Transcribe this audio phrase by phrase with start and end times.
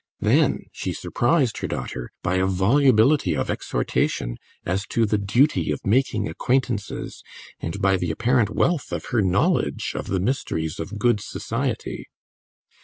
[0.19, 5.85] Then she surprised her daughter by a volubility of exhortation as to the duty of
[5.85, 7.21] making acquaintances,
[7.59, 12.07] and by the apparent wealth of her knowledge of the mysteries of good society.